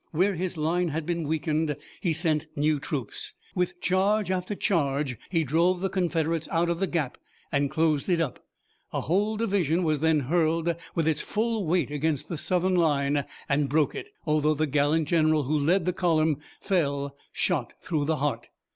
Where 0.09 0.33
his 0.33 0.57
line 0.57 0.87
had 0.87 1.05
been 1.05 1.27
weakened 1.27 1.77
he 2.01 2.11
sent 2.11 2.47
new 2.55 2.79
troops. 2.79 3.33
With 3.53 3.79
charge 3.81 4.31
after 4.31 4.55
charge 4.55 5.15
he 5.29 5.43
drove 5.43 5.79
the 5.79 5.91
Confederates 5.91 6.47
out 6.51 6.71
of 6.71 6.79
the 6.79 6.87
gap 6.87 7.19
and 7.51 7.69
closed 7.69 8.09
it 8.09 8.19
up. 8.19 8.43
A 8.91 9.01
whole 9.01 9.37
division 9.37 9.83
was 9.83 9.99
then 9.99 10.21
hurled 10.21 10.75
with 10.95 11.07
its 11.07 11.21
full 11.21 11.67
weight 11.67 11.91
against 11.91 12.29
the 12.29 12.37
Southern 12.39 12.73
line 12.75 13.25
and 13.47 13.69
broke 13.69 13.93
it, 13.93 14.09
although 14.25 14.55
the 14.55 14.65
gallant 14.65 15.07
general 15.07 15.43
who 15.43 15.55
led 15.55 15.85
the 15.85 15.93
column 15.93 16.39
fell 16.59 17.15
shot 17.31 17.73
through 17.79 18.05
the 18.05 18.15
heart. 18.15 18.49